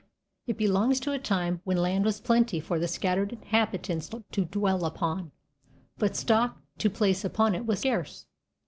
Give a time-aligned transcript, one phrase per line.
[0.47, 4.83] It belongs to a time when land was plenty for the scattered inhabitants to dwell
[4.83, 5.31] upon,
[5.99, 8.25] but stock to place upon it was scarce.